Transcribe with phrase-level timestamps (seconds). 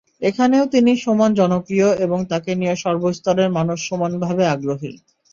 [0.21, 4.91] এখানেও তিনি সমান জনপ্রিয় এবং তাঁকে নিয়ে সর্বস্তরের মানুষ সমানভাবে আগ্রহী।